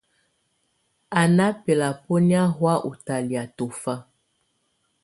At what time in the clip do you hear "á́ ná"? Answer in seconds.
1.19-1.45